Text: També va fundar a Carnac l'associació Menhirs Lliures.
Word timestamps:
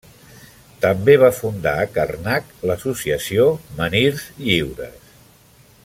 També 0.85 1.13
va 1.23 1.29
fundar 1.39 1.73
a 1.83 1.91
Carnac 1.97 2.49
l'associació 2.71 3.47
Menhirs 3.83 4.25
Lliures. 4.47 5.15